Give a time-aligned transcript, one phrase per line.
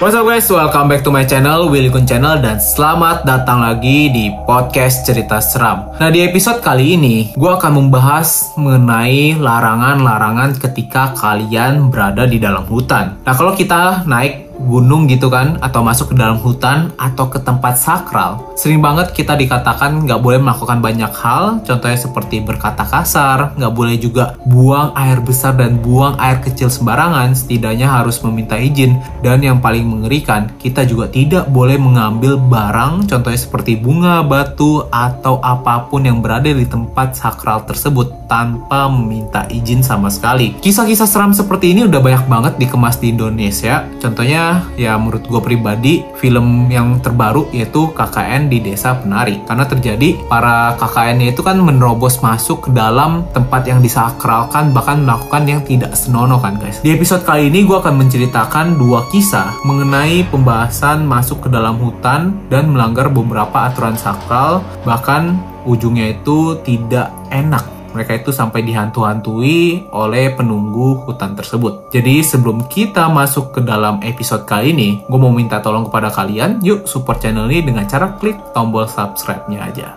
[0.00, 4.08] What's up guys, welcome back to my channel, Willy Kun Channel Dan selamat datang lagi
[4.08, 5.92] di podcast cerita seram.
[6.00, 12.64] Nah di episode kali ini, gue akan membahas mengenai larangan-larangan ketika kalian berada di dalam
[12.64, 13.20] hutan.
[13.28, 17.78] Nah kalau kita naik gunung gitu kan atau masuk ke dalam hutan atau ke tempat
[17.80, 23.72] sakral sering banget kita dikatakan nggak boleh melakukan banyak hal contohnya seperti berkata kasar nggak
[23.72, 28.98] boleh juga buang air besar dan buang air kecil sembarangan setidaknya harus meminta izin.
[29.22, 35.38] Dan yang paling mengerikan kita juga tidak boleh mengambil barang contohnya seperti bunga batu atau
[35.44, 40.58] apa pun yang berada di tempat sakral tersebut tanpa meminta izin sama sekali.
[40.58, 43.86] Kisah-kisah seram seperti ini udah banyak banget dikemas di Indonesia.
[44.02, 49.42] Contohnya ya menurut gue pribadi film yang terbaru yaitu KKN di Desa Penari.
[49.44, 55.42] Karena terjadi para KKN itu kan menerobos masuk ke dalam tempat yang disakralkan bahkan melakukan
[55.46, 56.80] yang tidak senonoh kan guys.
[56.84, 62.36] Di episode kali ini gue akan menceritakan dua kisah mengenai pembahasan masuk ke dalam hutan
[62.52, 64.62] dan melanggar beberapa aturan sakral.
[64.84, 65.22] Bahkan
[65.68, 71.90] ujungnya itu tidak enak mereka itu sampai dihantu-hantui oleh penunggu hutan tersebut.
[71.90, 76.62] Jadi sebelum kita masuk ke dalam episode kali ini, gue mau minta tolong kepada kalian,
[76.62, 79.88] yuk support channel ini dengan cara klik tombol subscribe-nya aja.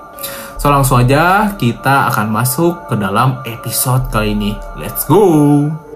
[0.58, 4.56] So langsung aja kita akan masuk ke dalam episode kali ini.
[4.80, 5.93] Let's go!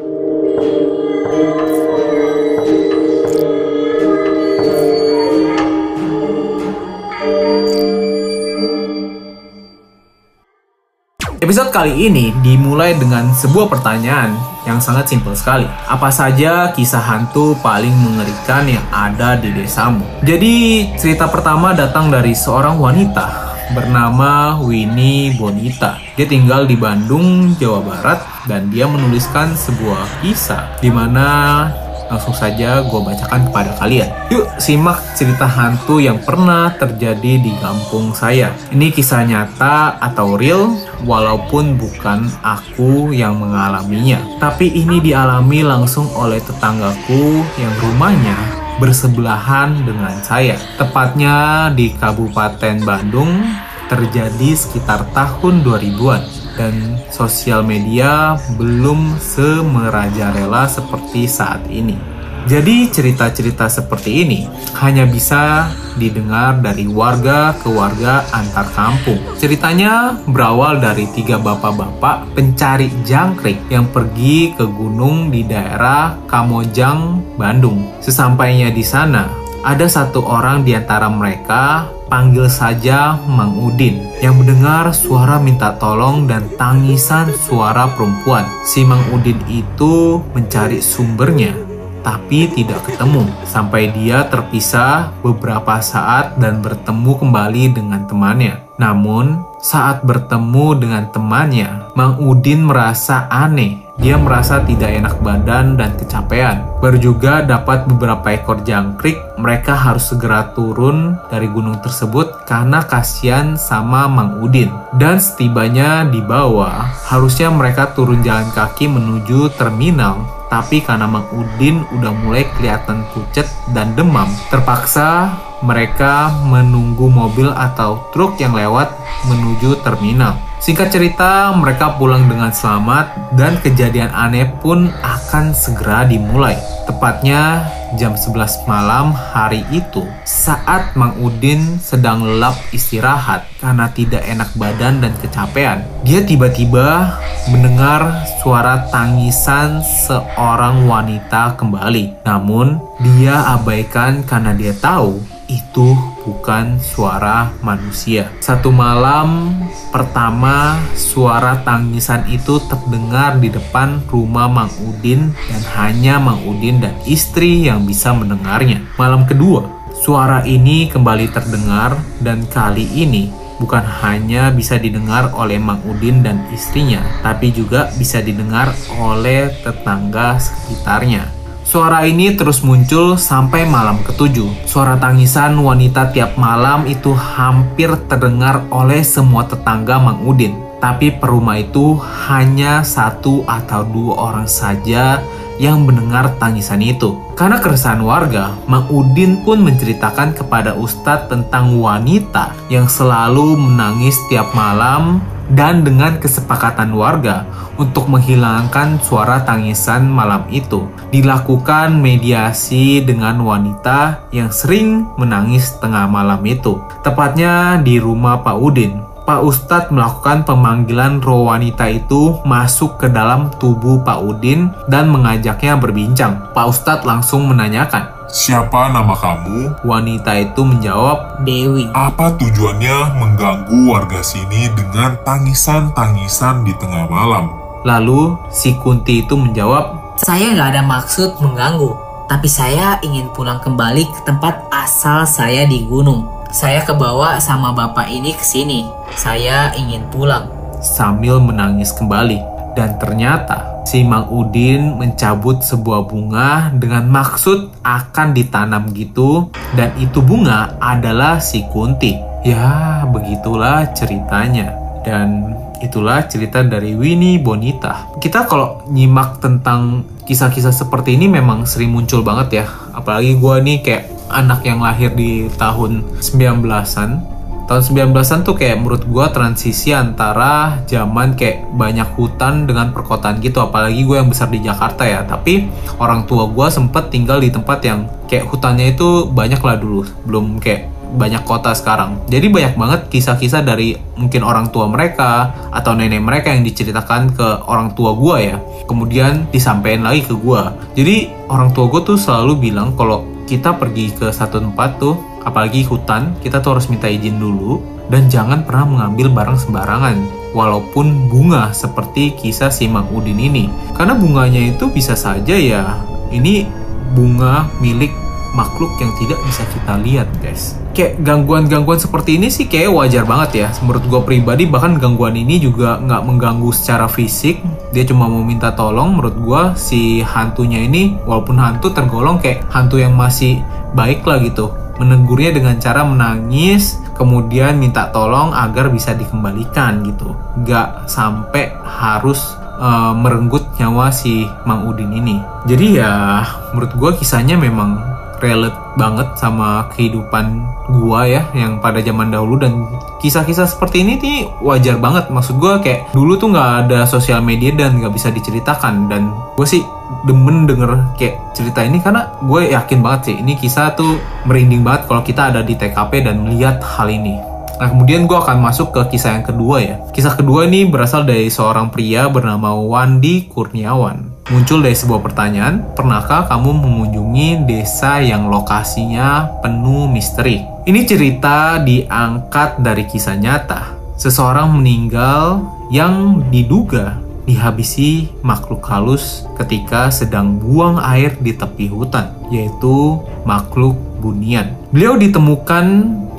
[11.47, 14.35] Episode kali ini dimulai dengan sebuah pertanyaan
[14.67, 15.63] yang sangat simpel sekali.
[15.87, 20.03] Apa saja kisah hantu paling mengerikan yang ada di desamu?
[20.27, 25.95] Jadi, cerita pertama datang dari seorang wanita bernama Winnie Bonita.
[26.19, 31.71] Dia tinggal di Bandung, Jawa Barat, dan dia menuliskan sebuah kisah di mana
[32.07, 34.09] langsung saja gue bacakan kepada kalian.
[34.31, 38.51] Yuk simak cerita hantu yang pernah terjadi di kampung saya.
[38.71, 44.19] Ini kisah nyata atau real walaupun bukan aku yang mengalaminya.
[44.39, 48.35] Tapi ini dialami langsung oleh tetanggaku yang rumahnya
[48.77, 50.55] bersebelahan dengan saya.
[50.77, 53.41] Tepatnya di Kabupaten Bandung
[53.87, 62.17] terjadi sekitar tahun 2000-an dan sosial media belum semerajalela seperti saat ini.
[62.47, 64.47] Jadi cerita-cerita seperti ini
[64.79, 65.67] hanya bisa
[65.99, 69.19] didengar dari warga ke warga antar kampung.
[69.35, 77.99] Ceritanya berawal dari tiga bapak-bapak pencari jangkrik yang pergi ke gunung di daerah Kamojang, Bandung.
[77.99, 79.27] Sesampainya di sana,
[79.67, 86.23] ada satu orang di antara mereka panggil saja Mang Udin yang mendengar suara minta tolong
[86.23, 88.47] dan tangisan suara perempuan.
[88.63, 91.51] Si Mang Udin itu mencari sumbernya
[91.99, 98.63] tapi tidak ketemu sampai dia terpisah beberapa saat dan bertemu kembali dengan temannya.
[98.79, 103.86] Namun, saat bertemu dengan temannya, Mang Udin merasa aneh.
[103.97, 106.69] Dia merasa tidak enak badan dan kecapean.
[106.77, 113.57] Baru juga dapat beberapa ekor jangkrik, mereka harus segera turun dari gunung tersebut karena kasihan
[113.57, 114.69] sama Mang Udin.
[114.93, 121.83] Dan setibanya di bawah, harusnya mereka turun jalan kaki menuju terminal tapi karena Mang Udin
[121.91, 128.87] udah mulai kelihatan pucat dan demam, terpaksa mereka menunggu mobil atau truk yang lewat
[129.27, 130.39] menuju terminal.
[130.57, 136.57] Singkat cerita, mereka pulang dengan selamat dan kejadian aneh pun akan segera dimulai.
[136.89, 144.49] Tepatnya jam 11 malam hari itu, saat Mang Udin sedang lelap istirahat karena tidak enak
[144.57, 145.85] badan dan kecapean.
[146.01, 147.15] Dia tiba-tiba
[147.53, 152.25] mendengar suara tangisan seorang wanita kembali.
[152.25, 158.27] Namun, dia abaikan karena dia tahu itu bukan suara manusia.
[158.43, 159.55] Satu malam
[159.95, 166.99] pertama, suara tangisan itu terdengar di depan rumah Mang Udin dan hanya Mang Udin dan
[167.07, 168.83] istri yang bisa mendengarnya.
[168.99, 169.63] Malam kedua,
[170.03, 176.45] suara ini kembali terdengar dan kali ini bukan hanya bisa didengar oleh Mang Udin dan
[176.53, 181.36] istrinya, tapi juga bisa didengar oleh tetangga sekitarnya.
[181.67, 184.63] Suara ini terus muncul sampai malam ketujuh.
[184.63, 190.55] Suara tangisan wanita tiap malam itu hampir terdengar oleh semua tetangga Mang Udin.
[190.79, 191.99] Tapi perumah itu
[192.31, 195.19] hanya satu atau dua orang saja
[195.59, 197.19] yang mendengar tangisan itu.
[197.35, 204.55] Karena keresahan warga, Mang Udin pun menceritakan kepada Ustadz tentang wanita yang selalu menangis tiap
[204.55, 205.19] malam
[205.51, 207.47] dan dengan kesepakatan warga
[207.79, 210.89] untuk menghilangkan suara tangisan malam itu.
[211.13, 219.07] Dilakukan mediasi dengan wanita yang sering menangis tengah malam itu, tepatnya di rumah Pak Udin.
[219.27, 225.75] Pak Ustadz melakukan pemanggilan roh wanita itu masuk ke dalam tubuh Pak Udin dan mengajaknya
[225.75, 226.55] berbincang.
[226.55, 229.87] Pak Ustadz langsung menanyakan, Siapa nama kamu?
[229.87, 231.87] Wanita itu menjawab, Dewi.
[231.95, 237.55] Apa tujuannya mengganggu warga sini dengan tangisan-tangisan di tengah malam?
[237.87, 241.93] Lalu si Kunti itu menjawab, Saya nggak ada maksud mengganggu,
[242.27, 246.27] tapi saya ingin pulang kembali ke tempat asal saya di gunung.
[246.51, 248.91] Saya kebawa sama bapak ini ke sini.
[249.15, 250.51] Saya ingin pulang.
[250.83, 252.43] sambil menangis kembali.
[252.77, 259.47] Dan ternyata si Mang Udin mencabut sebuah bunga dengan maksud akan ditanam gitu
[259.79, 262.19] dan itu bunga adalah si Kunti.
[262.43, 264.75] Ya, begitulah ceritanya.
[265.07, 268.11] Dan itulah cerita dari Winnie Bonita.
[268.19, 272.65] Kita kalau nyimak tentang kisah-kisah seperti ini memang sering muncul banget ya.
[272.91, 277.36] Apalagi gue nih kayak anak yang lahir di tahun 19-an
[277.67, 283.59] tahun 19-an tuh kayak menurut gua transisi antara zaman kayak banyak hutan dengan perkotaan gitu.
[283.59, 285.27] Apalagi gue yang besar di Jakarta ya.
[285.27, 285.67] Tapi
[285.99, 290.07] orang tua gua sempet tinggal di tempat yang kayak hutannya itu banyak lah dulu.
[290.23, 292.23] Belum kayak banyak kota sekarang.
[292.31, 297.47] Jadi banyak banget kisah-kisah dari mungkin orang tua mereka atau nenek mereka yang diceritakan ke
[297.67, 298.57] orang tua gua ya.
[298.87, 300.71] Kemudian disampaikan lagi ke gua.
[300.95, 305.15] Jadi orang tua gua tuh selalu bilang kalau kita pergi ke satu tempat tuh
[305.47, 307.79] apalagi hutan, kita tuh harus minta izin dulu
[308.11, 310.17] dan jangan pernah mengambil barang sembarangan.
[310.51, 313.71] Walaupun bunga seperti kisah si Mang Udin ini.
[313.95, 315.95] Karena bunganya itu bisa saja ya,
[316.33, 316.67] ini
[317.15, 318.11] bunga milik
[318.57, 320.73] makhluk yang tidak bisa kita lihat guys.
[320.97, 323.67] Kayak gangguan-gangguan seperti ini sih kayak wajar banget ya.
[323.85, 327.61] Menurut gue pribadi bahkan gangguan ini juga nggak mengganggu secara fisik.
[327.93, 329.13] Dia cuma mau minta tolong.
[329.13, 333.61] Menurut gue si hantunya ini walaupun hantu tergolong kayak hantu yang masih
[333.93, 340.33] baik lah gitu menegurnya dengan cara menangis, kemudian minta tolong agar bisa dikembalikan gitu.
[340.65, 342.41] Gak sampai harus
[342.77, 345.41] uh, merenggut nyawa si Mang Udin ini.
[345.69, 346.41] Jadi ya
[346.73, 352.85] menurut gue kisahnya memang relate banget sama kehidupan gua ya yang pada zaman dahulu dan
[353.21, 357.73] kisah-kisah seperti ini nih wajar banget maksud gua kayak dulu tuh nggak ada sosial media
[357.73, 359.83] dan nggak bisa diceritakan dan gue sih
[360.23, 365.07] demen denger kayak cerita ini karena gue yakin banget sih ini kisah tuh merinding banget
[365.07, 369.13] kalau kita ada di TKP dan melihat hal ini Nah, kemudian gue akan masuk ke
[369.15, 369.95] kisah yang kedua ya.
[370.09, 374.49] Kisah kedua ini berasal dari seorang pria bernama Wandi Kurniawan.
[374.49, 380.65] Muncul dari sebuah pertanyaan, pernahkah kamu mengunjungi desa yang lokasinya penuh misteri?
[380.89, 383.93] Ini cerita diangkat dari kisah nyata.
[384.17, 385.61] Seseorang meninggal
[385.93, 394.75] yang diduga dihabisi makhluk halus ketika sedang buang air di tepi hutan, yaitu makhluk bunian.
[394.91, 395.85] Beliau ditemukan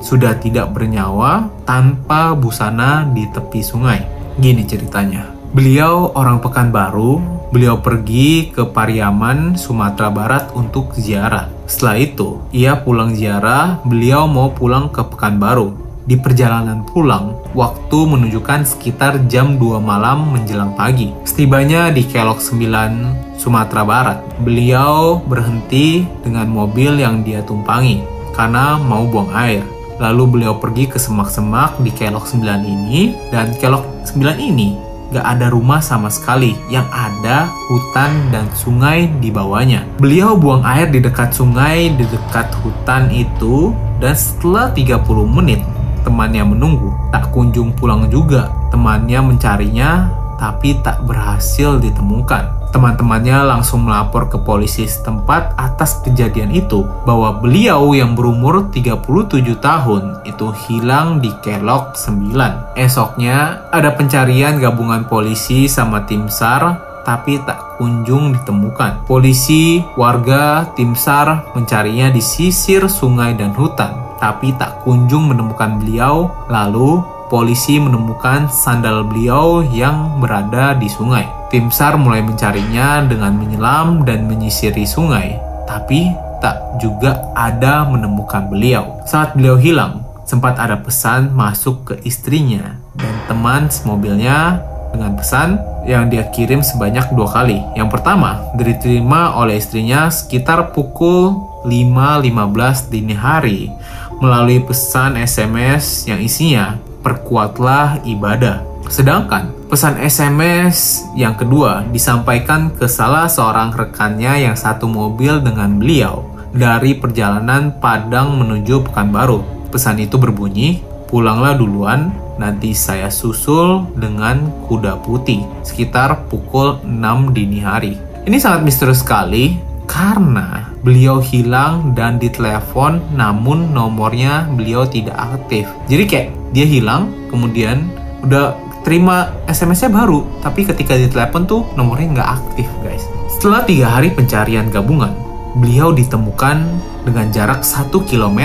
[0.05, 4.05] sudah tidak bernyawa tanpa busana di tepi sungai.
[4.39, 5.27] Gini ceritanya.
[5.49, 7.19] Beliau orang Pekanbaru,
[7.51, 11.49] beliau pergi ke Pariaman, Sumatera Barat untuk ziarah.
[11.65, 15.88] Setelah itu, ia pulang ziarah, beliau mau pulang ke Pekanbaru.
[16.09, 21.13] Di perjalanan pulang, waktu menunjukkan sekitar jam 2 malam menjelang pagi.
[21.29, 28.01] Setibanya di Kelok 9, Sumatera Barat, beliau berhenti dengan mobil yang dia tumpangi
[28.33, 29.61] karena mau buang air.
[30.01, 34.81] Lalu beliau pergi ke semak-semak di Kelok 9 ini dan Kelok 9 ini
[35.13, 39.85] gak ada rumah sama sekali yang ada hutan dan sungai di bawahnya.
[40.01, 45.61] Beliau buang air di dekat sungai di dekat hutan itu dan setelah 30 menit
[46.09, 48.49] temannya menunggu tak kunjung pulang juga.
[48.73, 50.09] Temannya mencarinya
[50.41, 52.57] tapi tak berhasil ditemukan.
[52.69, 60.21] Teman-temannya langsung melapor ke polisi setempat atas kejadian itu bahwa beliau yang berumur 37 tahun
[60.29, 62.77] itu hilang di Kelok 9.
[62.77, 69.09] Esoknya ada pencarian gabungan polisi sama tim SAR tapi tak kunjung ditemukan.
[69.09, 76.31] Polisi, warga, tim SAR mencarinya di sisir sungai dan hutan, tapi tak kunjung menemukan beliau.
[76.51, 81.29] Lalu polisi menemukan sandal beliau yang berada di sungai.
[81.49, 86.13] Tim SAR mulai mencarinya dengan menyelam dan menyisiri sungai, tapi
[86.45, 89.01] tak juga ada menemukan beliau.
[89.09, 94.61] Saat beliau hilang, sempat ada pesan masuk ke istrinya dan teman semobilnya
[94.93, 97.61] dengan pesan yang dia kirim sebanyak dua kali.
[97.77, 103.73] Yang pertama, diterima oleh istrinya sekitar pukul 5.15 dini hari
[104.19, 108.67] melalui pesan SMS yang isinya perkuatlah ibadah.
[108.89, 116.25] Sedangkan pesan SMS yang kedua disampaikan ke salah seorang rekannya yang satu mobil dengan beliau
[116.51, 119.45] dari perjalanan Padang menuju Pekanbaru.
[119.69, 120.81] Pesan itu berbunyi,
[121.13, 122.09] pulanglah duluan,
[122.41, 128.01] nanti saya susul dengan kuda putih sekitar pukul 6 dini hari.
[128.25, 135.67] Ini sangat misterius sekali karena beliau hilang dan ditelepon namun nomornya beliau tidak aktif.
[135.91, 137.91] Jadi kayak dia hilang kemudian
[138.25, 138.57] udah
[138.87, 143.05] terima SMS-nya baru, tapi ketika ditelepon tuh nomornya nggak aktif guys.
[143.29, 145.13] Setelah tiga hari pencarian gabungan,
[145.61, 146.65] beliau ditemukan
[147.05, 148.41] dengan jarak 1 km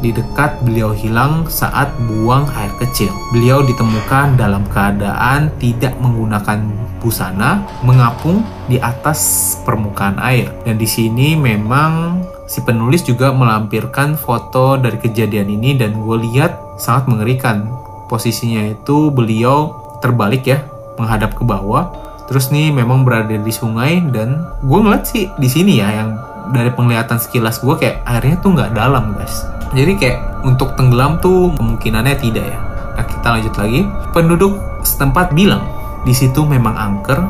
[0.00, 3.08] di dekat beliau hilang saat buang air kecil.
[3.32, 6.62] Beliau ditemukan dalam keadaan tidak menggunakan
[7.00, 10.52] busana, mengapung di atas permukaan air.
[10.66, 16.78] Dan di sini memang si penulis juga melampirkan foto dari kejadian ini dan gue lihat
[16.80, 17.70] sangat mengerikan.
[18.06, 20.62] Posisinya itu beliau terbalik ya,
[21.00, 21.90] menghadap ke bawah.
[22.26, 26.10] Terus nih memang berada di sungai dan gue ngeliat sih di sini ya yang
[26.50, 30.18] dari penglihatan sekilas gue kayak airnya tuh nggak dalam guys jadi kayak
[30.48, 32.58] untuk tenggelam tuh kemungkinannya tidak ya
[32.96, 33.80] nah kita lanjut lagi
[34.16, 35.62] penduduk setempat bilang
[36.08, 37.20] di situ memang angker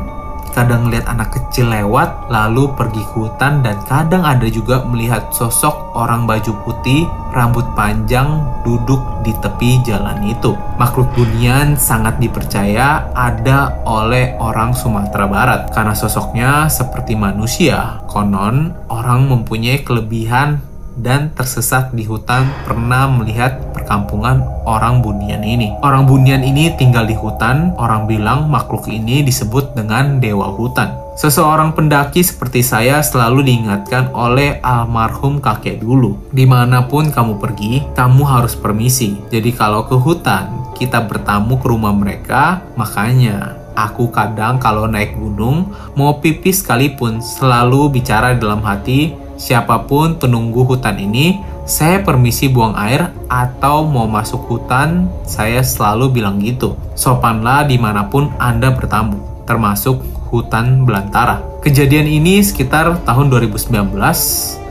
[0.57, 5.93] kadang lihat anak kecil lewat lalu pergi ke hutan dan kadang ada juga melihat sosok
[5.93, 10.57] orang baju putih rambut panjang duduk di tepi jalan itu.
[10.81, 18.01] Makhluk bunian sangat dipercaya ada oleh orang Sumatera Barat karena sosoknya seperti manusia.
[18.09, 20.57] Konon orang mempunyai kelebihan
[20.97, 25.71] dan tersesat di hutan pernah melihat perkampungan orang Bunian ini.
[25.85, 31.07] Orang Bunian ini tinggal di hutan, orang bilang makhluk ini disebut dengan dewa hutan.
[31.17, 36.13] Seseorang pendaki seperti saya selalu diingatkan oleh almarhum kakek dulu.
[36.29, 39.17] Di mana pun kamu pergi, kamu harus permisi.
[39.33, 45.73] Jadi kalau ke hutan, kita bertamu ke rumah mereka, makanya aku kadang kalau naik gunung,
[45.97, 52.75] mau pipis sekalipun selalu bicara dalam hati, siapa pun penunggu hutan ini, saya permisi buang
[52.75, 56.75] air atau mau masuk hutan, saya selalu bilang gitu.
[56.97, 60.03] Sopanlah di mana pun Anda bertamu, termasuk
[60.33, 61.39] hutan belantara.
[61.63, 63.95] Kejadian ini sekitar tahun 2019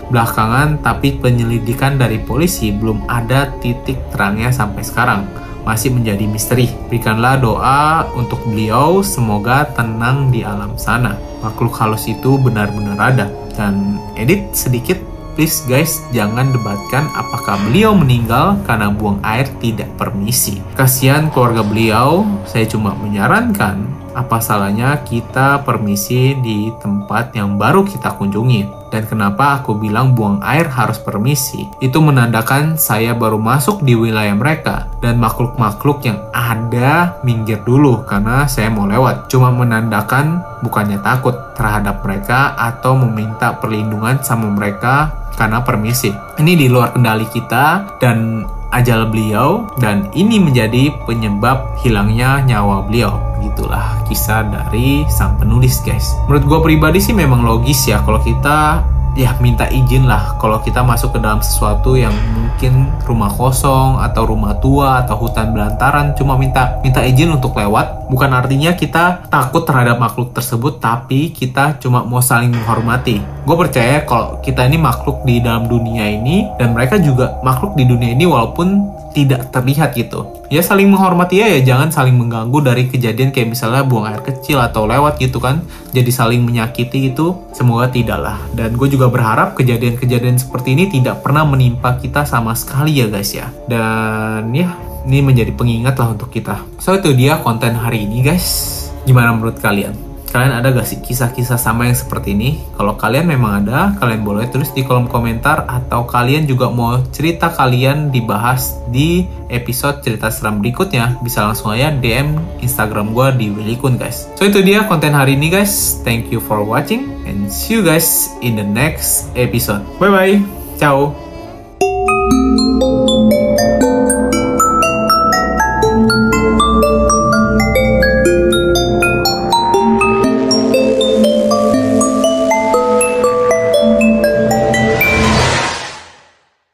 [0.06, 5.26] belakangan tapi penyelidikan dari polisi belum ada titik terangnya sampai sekarang
[5.66, 6.70] masih menjadi misteri.
[6.86, 11.18] Berikanlah doa untuk beliau, semoga tenang di alam sana.
[11.42, 13.26] Makhluk halus itu benar-benar ada.
[13.56, 15.00] Dan edit sedikit,
[15.32, 20.60] please guys, jangan debatkan apakah beliau meninggal karena buang air tidak permisi.
[20.76, 23.80] Kasihan keluarga beliau, saya cuma menyarankan
[24.16, 28.75] apa salahnya kita permisi di tempat yang baru kita kunjungi?
[28.92, 31.66] Dan kenapa aku bilang buang air harus permisi?
[31.82, 38.46] Itu menandakan saya baru masuk di wilayah mereka dan makhluk-makhluk yang ada minggir dulu karena
[38.46, 39.28] saya mau lewat.
[39.32, 46.10] Cuma menandakan bukannya takut terhadap mereka atau meminta perlindungan sama mereka karena permisi.
[46.40, 53.20] Ini di luar kendali kita dan ajal beliau dan ini menjadi penyebab hilangnya nyawa beliau.
[53.46, 56.18] Gitulah kisah dari sang penulis guys.
[56.26, 58.82] Menurut gue pribadi sih memang logis ya kalau kita
[59.16, 64.28] ya minta izin lah kalau kita masuk ke dalam sesuatu yang mungkin rumah kosong atau
[64.28, 69.64] rumah tua atau hutan belantaran cuma minta minta izin untuk lewat bukan artinya kita takut
[69.64, 75.22] terhadap makhluk tersebut tapi kita cuma mau saling menghormati gue percaya kalau kita ini makhluk
[75.22, 80.26] di dalam dunia ini dan mereka juga makhluk di dunia ini walaupun tidak terlihat gitu.
[80.50, 84.58] Ya saling menghormati ya ya jangan saling mengganggu dari kejadian kayak misalnya buang air kecil
[84.58, 85.62] atau lewat gitu kan.
[85.94, 91.22] Jadi saling menyakiti itu semoga tidak lah dan gue juga berharap kejadian-kejadian seperti ini tidak
[91.22, 93.46] pernah menimpa kita sama sekali ya guys ya.
[93.70, 94.74] Dan ya
[95.06, 96.60] ini menjadi pengingat lah untuk kita.
[96.82, 98.74] So itu dia konten hari ini guys.
[99.06, 100.05] Gimana menurut kalian
[100.36, 102.60] kalian ada gak sih kisah-kisah sama yang seperti ini?
[102.76, 107.48] Kalau kalian memang ada, kalian boleh tulis di kolom komentar atau kalian juga mau cerita
[107.48, 113.96] kalian dibahas di episode cerita seram berikutnya, bisa langsung aja DM Instagram gue di Willikun
[113.96, 114.28] guys.
[114.36, 116.04] So itu dia konten hari ini guys.
[116.04, 119.80] Thank you for watching and see you guys in the next episode.
[119.96, 120.36] Bye bye.
[120.76, 121.16] Ciao.